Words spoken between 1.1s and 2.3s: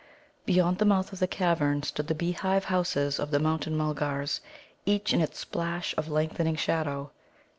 of the cavern stood the